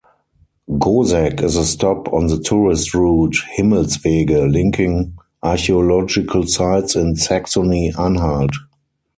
Goseck 0.79 1.43
is 1.43 1.55
a 1.57 1.63
stop 1.63 2.11
on 2.11 2.25
the 2.25 2.39
tourist 2.39 2.95
route 2.95 3.35
"Himmelswege", 3.55 4.51
linking 4.51 5.15
archaeological 5.43 6.47
sites 6.47 6.95
in 6.95 7.15
Saxony-Anhalt. 7.15 8.49